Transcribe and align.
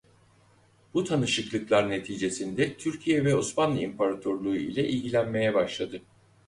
Bu 0.93 1.03
tanışıklıklar 1.03 1.89
neticesinde 1.89 2.77
Türkiye 2.77 3.25
ve 3.25 3.35
Osmanlı 3.35 3.79
İmparatorluğu 3.79 4.55
ile 4.55 4.87
ilgilenmeye 4.87 5.53
başladı. 5.53 6.01